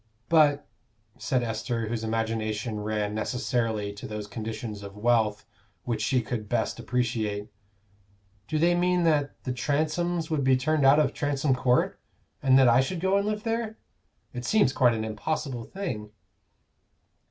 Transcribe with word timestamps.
"But," 0.29 0.67
said 1.19 1.43
Esther, 1.43 1.87
whose 1.87 2.03
imagination 2.03 2.79
ran 2.79 3.13
necessarily 3.13 3.93
to 3.93 4.07
those 4.07 4.25
conditions 4.25 4.81
of 4.81 4.97
wealth 4.97 5.45
which 5.83 6.01
she 6.01 6.23
could 6.23 6.49
best 6.49 6.79
appreciate, 6.79 7.49
"Do 8.47 8.57
they 8.57 8.73
mean 8.73 9.03
that 9.03 9.43
the 9.43 9.53
Transomes 9.53 10.31
would 10.31 10.43
be 10.43 10.57
turned 10.57 10.87
out 10.87 10.97
of 10.99 11.13
Transome 11.13 11.53
Court, 11.53 11.99
and 12.41 12.57
that 12.57 12.67
I 12.67 12.81
should 12.81 12.99
go 12.99 13.15
and 13.15 13.27
live 13.27 13.43
there? 13.43 13.77
It 14.33 14.43
seems 14.43 14.73
quite 14.73 14.95
an 14.95 15.05
impossible 15.05 15.65
thing." 15.65 16.09